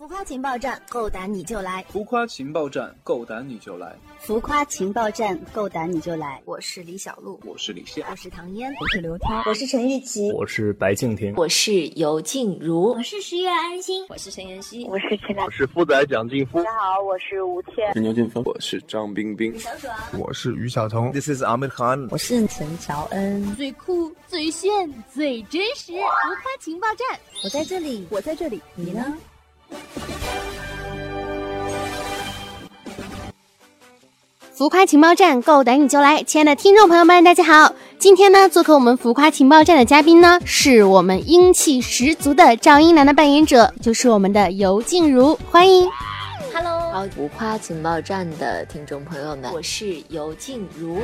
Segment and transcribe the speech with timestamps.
[0.00, 1.84] 浮夸情报站，够胆你就来！
[1.90, 3.94] 浮夸情报站，够胆你就来！
[4.18, 6.40] 浮夸情报站，够胆你就来！
[6.46, 16.62] 我是李小璐，我是李现，我是唐嫣，我是刘涛，我是陈玉琪，我是白敬亭，我是尤静茹，我是十月安心，我是陈妍希，我是陈我是富仔蒋劲夫。
[16.62, 23.54] 大家好，我是吴倩，我是牛俊峰，我是张冰冰，小爽，我是于晓彤，This is Ahmed Khan，我是陈乔恩。
[23.54, 29.14] 最酷、最炫、最真实，浮夸情报站，我在这里，我在这里，你呢？
[34.60, 36.22] 浮夸情报站，够胆你就来！
[36.22, 37.74] 亲爱的听众朋友们，大家好！
[37.98, 45.88] 今天呢，做客我们浮夸情报站的嘉宾呢，是我们英气十足的赵英男的扮演者，就是我们的尤静茹，欢迎。
[46.52, 50.98] Hello，好，浮夸情报站的听众朋友们，我是尤静茹。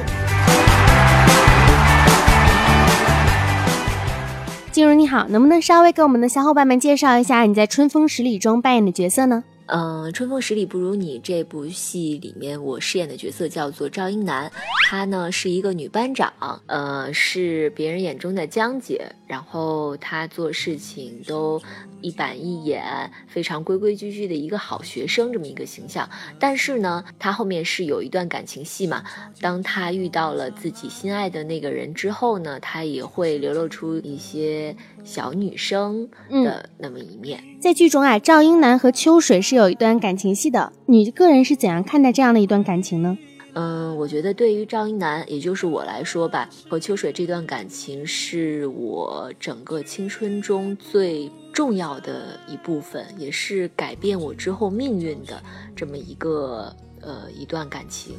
[4.70, 9.44] 静茹你好，能不能稍微给我们的小伙伴们介绍一下你在《春风十里》中扮演的角色呢？
[9.66, 14.50] 嗯，《春风十里不如你》这部戏里面，我饰演的角色叫做赵英男，
[14.88, 16.32] 她呢是一个女班长，
[16.66, 21.60] 呃，是别人眼中的江姐，然后她做事情都
[22.02, 22.82] 一板一眼，
[23.26, 26.08] 非常规规矩矩的一个好学生这么一个形象。
[26.38, 29.02] 但是呢，他后面是有一段感情戏嘛，
[29.40, 37.42] 当他遇到了自己心爱的那个人之后呢，他也会流露出一些小女生的那么一面。
[37.60, 43.16] 在剧中啊，赵英男和秋水是有一段感情戏的，你个人是怎样看待这样的一段感情呢？
[43.58, 55.42] 嗯，我觉得对于赵英男，也就是我来说吧，和秋水这段感情是我整个青春中最重要的一部分，也是改变我之后命运的
[55.74, 58.14] 这么一个呃一段感情。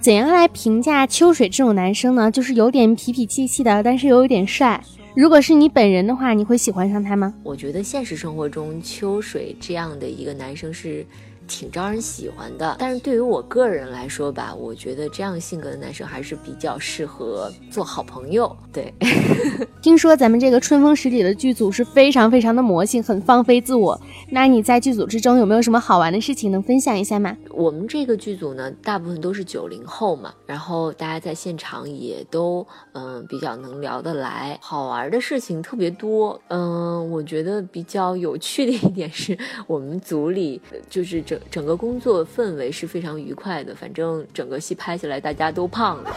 [0.00, 2.30] 怎样来评价秋水这种男生呢？
[2.30, 4.80] 就是有点痞痞气气的，但是又有点帅。
[5.16, 7.34] 如果是你本人的话，你会喜欢上他吗？
[7.42, 11.04] 我觉得现实生活中秋水这样的一个男生是
[11.46, 18.54] 挺招人喜欢的，但是对于我个人来说吧，我觉得这样性格的男生还是比较适合做好朋友。
[18.72, 18.92] 对，
[19.80, 23.98] 听说咱们这个春风十里的剧组是非常非常的魔性，很放飞自我。
[24.30, 27.36] 那你在剧组之中有没有什么好玩的事情能分享一下吗？
[27.50, 36.40] 我们这个剧组呢，大部分都是九零后嘛，然后大家在现场也都嗯比较能聊得来，好玩的事情特别多。
[36.48, 40.60] 嗯，我觉得比较有趣的一点是我们组里
[40.90, 46.10] 就是整整个工作氛围是非常愉快的，反正整个戏拍下来大家都胖了，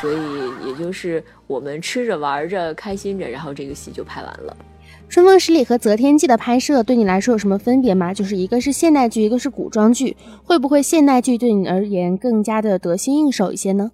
[0.00, 4.56] 所以也就是我们吃着玩着开心着，然后这个戏就拍完了。
[5.12, 8.12] 《春风十里》和《择天记》的拍摄对你来说有什么分别吗？
[8.12, 13.92] 就是一个是现代剧，一个是古装剧，会不会现代剧对你而言更加的得心应手一些呢？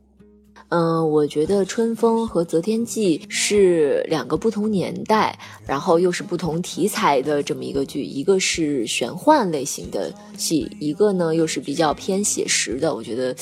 [0.75, 12.95] 嗯，我觉得《春风》和《择天记》是两个不同年代，然后又是不同题材的这么一个剧，一个是玄幻类型的戏，一个呢又是比较偏写实的。
[12.95, 13.37] 我觉得，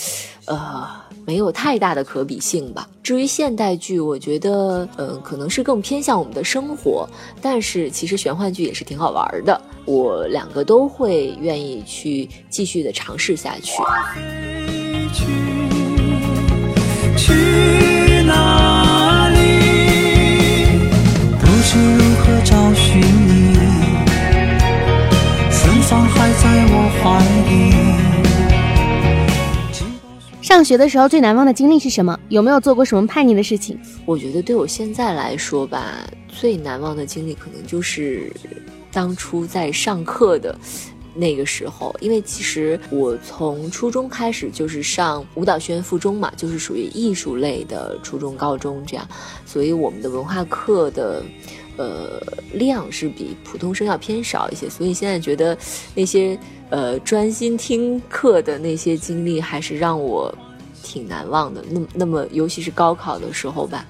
[0.46, 0.88] 呃，
[1.24, 2.90] 没有太大的可比性吧。
[3.00, 7.08] 至于现代剧，我觉得，嗯，可能是更偏向我们的生活，
[7.40, 9.60] 但是其实玄幻剧也是挺好玩的。
[9.84, 13.80] 我两个都会愿意去继续的尝试下去。
[17.16, 19.38] 去哪里？
[21.38, 23.54] 不知如何找寻你，
[25.50, 27.02] 芬芳还在我怀
[27.48, 27.50] 里。
[30.40, 32.18] 上学的时候最难忘的经历是什么？
[32.28, 33.78] 有没有做过什么叛逆的事情？
[34.04, 35.84] 我觉得对我现在来说吧，
[36.28, 38.32] 最难忘的经历可能就是
[38.90, 40.58] 当初在上课的。
[41.14, 49.08] 那个时候，因为其实我从初中开始就是上舞蹈学院附中嘛，就是属于艺术类的初中、高中这样，
[49.44, 51.22] 所以我们的文化课的，
[51.76, 52.22] 呃，
[52.52, 54.68] 量是比普通生要偏少一些。
[54.70, 55.56] 所以现在觉得
[55.94, 56.38] 那些
[56.70, 60.32] 呃专心听课的那些经历，还是让我
[60.82, 61.64] 挺难忘的。
[61.68, 63.84] 那，那么尤其是高考的时候吧，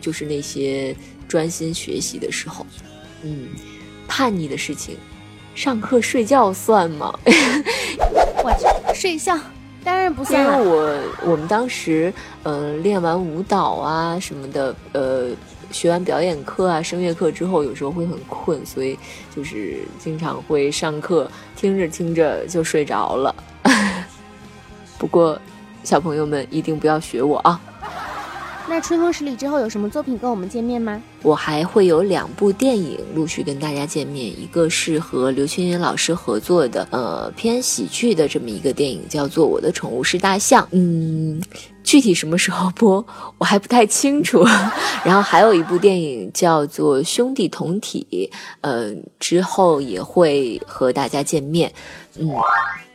[0.00, 0.94] 就是那些
[1.26, 2.66] 专心学习的时候，
[3.22, 3.48] 嗯，
[4.06, 4.96] 叛逆的事情。
[5.56, 7.12] 上课睡觉算吗？
[8.44, 9.36] 我去，睡觉
[9.82, 10.40] 当然不算。
[10.40, 15.30] 因为我我们当时，嗯，练完舞蹈啊什么的，呃，
[15.72, 18.98] 学完表演课啊、声乐课之后，有时候会很困，所以
[19.34, 23.34] 就是经常会上课听着听着就睡着了。
[24.98, 25.40] 不过，
[25.82, 27.58] 小朋友们一定不要学我啊！
[28.68, 31.00] 那春风十里之后有什么作品跟我们见面吗？
[31.22, 40.62] 我还会有两部电影陆续跟大家见面，一个是和刘青云老师合作的，呃，偏喜剧的这么一个电影，叫做《我的宠物是大象》。
[40.72, 41.40] 嗯，
[41.84, 43.04] 具体什么时候播
[43.38, 44.44] 我还不太清楚。
[45.04, 48.28] 然后还有一部电影叫做《兄弟同体》，
[48.62, 51.72] 呃，之后也会和大家见面。
[52.18, 52.28] 嗯。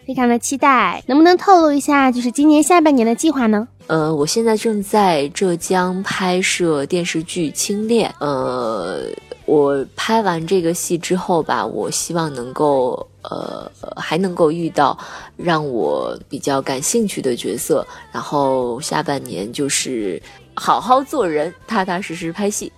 [0.06, 3.68] 非常的期待，能不能透露一下，就是今年下半年的计划呢？
[3.88, 8.10] 呃，我现在正在浙江拍摄电视剧《青恋》。
[8.20, 9.04] 呃，
[9.46, 14.98] 我拍完这个戏之后吧，我希望能够呃还能够遇到
[15.38, 20.22] 让我比较感兴趣的角色，然后下半年就是
[20.56, 22.72] 好好做人，踏踏实实拍戏。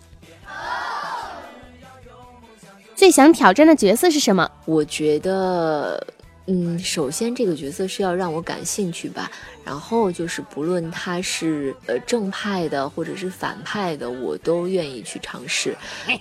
[2.95, 4.49] 最想挑战的角色是什么？
[4.65, 6.05] 我觉得。
[6.45, 9.31] 嗯，首先这个角色是要让我感兴趣吧，
[9.63, 15.73] 然后就是不论他是呃正派的或者是反派的，我都愿意去尝试。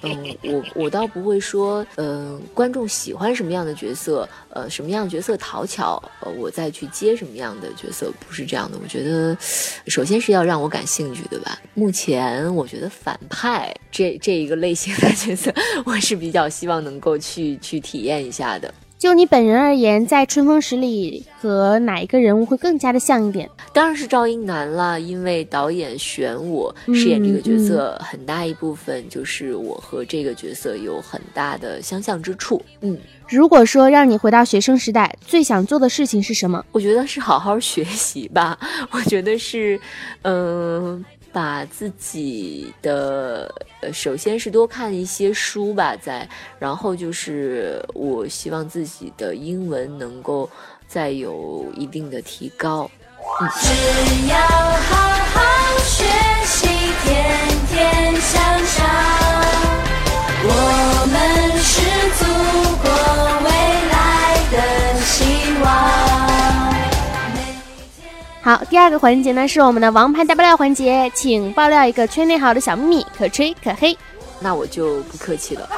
[0.02, 8.78] 嗯，我我倒不会说，嗯，观众喜欢什么样的角色，呃，什么样角色讨巧，呃，我再去接什么样的角色，不是这样的。
[8.80, 9.36] 我觉得，
[9.88, 11.58] 首先是要让我感兴趣的吧。
[11.74, 15.52] 目前我觉得反派这这一个类型的角色，
[15.84, 18.72] 我是比较希望能够去去体验一下的。
[19.02, 23.50] 就你本人而言，在《春风十里》和哪一个人物会更加的像一点？
[23.72, 32.62] 当然是赵英男了，因为导演选我饰演这个角色，很大一部分就是我和这个角色有很大的相像之处。
[32.82, 32.96] 嗯，
[33.28, 36.64] 如果说让你回到学生时代，最想做的事情是什么？
[36.70, 38.56] 我觉得是好好学习吧。
[38.92, 39.80] 我觉得是，
[40.22, 41.04] 嗯。
[41.32, 43.50] 把自己的，
[43.92, 50.48] 首先是多看一些书吧，在，然后就是我希望自己的英文能够
[50.86, 52.90] 再有一定的提高。
[53.62, 54.96] 只要好
[55.32, 55.40] 好
[55.78, 56.04] 学
[56.44, 56.66] 习，
[57.02, 58.84] 天天向上，
[60.44, 60.50] 我
[61.10, 61.16] 们
[68.42, 73.96] 好，第二个环节呢是我们的王牌大爆料环节，请爆料一个圈内好的小秘密，可吹可黑。
[74.40, 75.68] 那我就不客气了。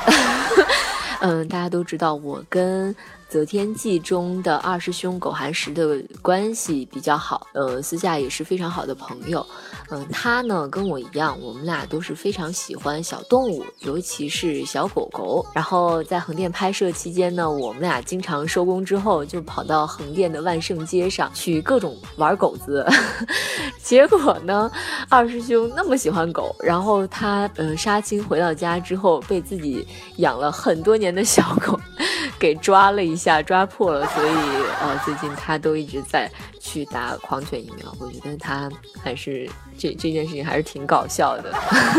[1.20, 2.94] 嗯，大家都知道我跟。
[3.36, 9.44] 《择天记》中的二师兄苟寒石的关系比较好，呃，私下也是非常好的朋友。
[9.90, 15.44] 嗯，他呢跟我一样，我们俩都是非常喜欢小动物，尤其是小狗狗。
[15.54, 22.86] 然后在横店拍摄期间呢，我们俩经常收工之后就跑到横店的万圣街上去各种玩狗子。
[23.82, 24.70] 结果呢，
[25.08, 29.86] 二师兄那么喜欢狗，然后他嗯杀青回到家之后，被自己
[30.16, 31.78] 养了很多年的小狗
[32.38, 33.14] 给抓了一。
[33.14, 34.28] 下抓破了，所以
[34.82, 36.30] 呃，最近他都一直在
[36.64, 37.94] 去打狂犬疫苗。
[38.00, 38.70] 我觉得他
[39.02, 41.52] 还是这这件事情还是挺搞笑的，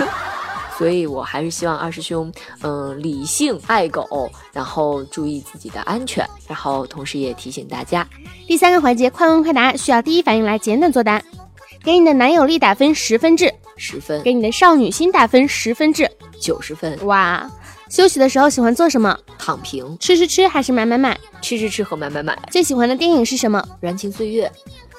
[0.77, 8.06] 所以我还是希望二师兄嗯理性爱狗，然后注意自己的安全，然后同时也提醒大家，
[8.47, 11.21] 第三个环节快问快答，需要第一反应来简短作答。
[11.83, 16.09] 给你的男友力打分十分制，十分；给你的少女心打分十分制，
[16.45, 16.95] 九十分。
[17.07, 17.50] 哇。
[17.89, 19.18] 休息的时候喜欢做什么？
[19.38, 19.97] 躺平。
[20.00, 21.18] 吃吃吃还是买买买？
[21.42, 22.38] 吃吃吃和买买买。
[22.51, 23.63] 最喜欢的电影是什么？
[23.80, 24.51] 燃情岁月。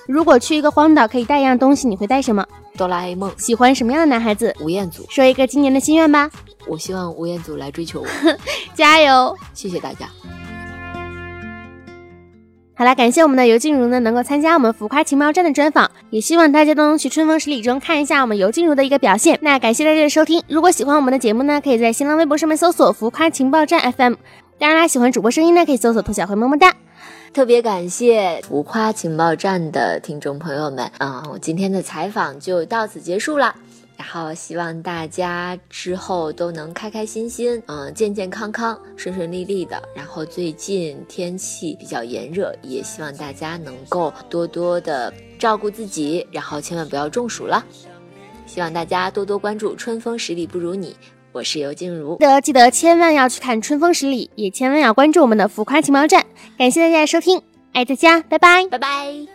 [0.08, 2.44] 如果去一个荒岛可以带一样东西，你会带什么？
[2.76, 3.32] 哆啦 A 梦。
[3.38, 4.54] 喜欢什么样的男孩子？
[4.60, 5.04] 吴彦祖。
[5.08, 6.31] 说一个今年的心愿吧。
[6.66, 8.06] 我希望吴彦祖来追求我。
[8.75, 9.37] 加油！
[9.54, 10.08] 谢谢大家。
[12.78, 19.38] 好啦，感谢我们的尤静茹呢，能够参加我们浮夸情报站的专访，也希望大家都能去春风十里中看一下我们尤静茹的一个表现。
[19.40, 24.17] 那感谢大家的收听，如果喜欢我们的节目呢，可以在新浪微博上面搜索“浮夸情报站 FM”。
[24.58, 26.75] 当然啦，喜欢主播声音呢，可以搜索“兔小慧么么哒”。
[27.32, 33.54] 特别感谢浮夸情报站的听众朋友们，嗯，我今天的采访就到此结束了。
[33.97, 39.83] 然后希望大家之后都能开开心心，嗯，健健康康，顺顺利利的。
[39.95, 47.65] 然后最近天气比较炎热，也希望大家能够多多的照顾自己，然后千万不要中暑了。
[48.47, 50.91] 希望大家多多关注《春风十里不如你》，
[51.33, 52.17] 我是尤静茹。
[52.19, 56.25] 记得记得千万要去看《春风十里》，也千万要关注我们的浮夸情报站。
[56.57, 59.25] 感谢大家的收听，爱大家，拜拜，拜拜。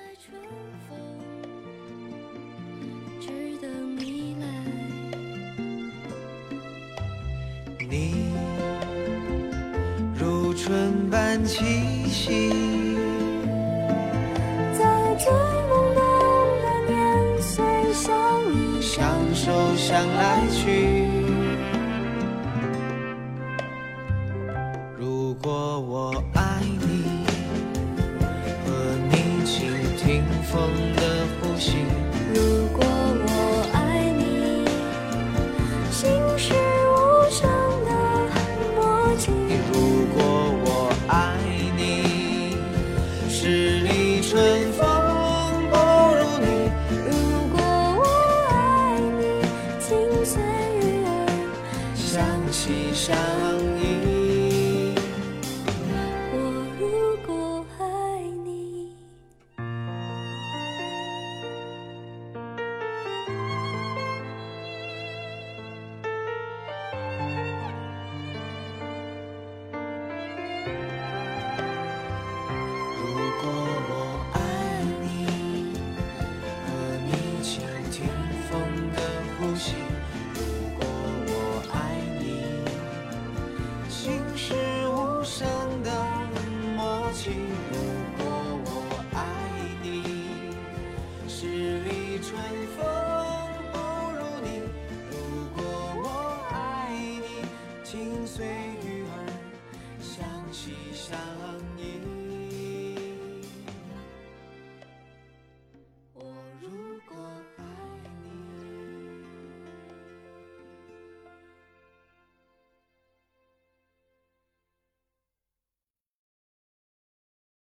[11.40, 11.64] 气
[12.10, 12.50] 息，
[14.74, 16.02] 在最懵懂
[16.62, 18.12] 的年岁相
[18.54, 19.00] 遇，相
[19.34, 21.08] 守相来去。
[25.00, 27.26] 如果我爱你，
[28.66, 28.70] 和
[29.10, 30.91] 你倾听风。